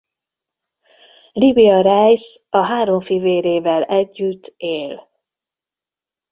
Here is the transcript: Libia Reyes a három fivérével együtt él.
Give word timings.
Libia 1.33 1.81
Reyes 1.83 2.41
a 2.49 2.65
három 2.65 2.99
fivérével 3.01 3.83
együtt 3.83 4.53
él. 4.57 5.09